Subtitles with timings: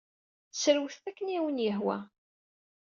[0.61, 1.97] Srewtet akken ay awen-yehwa.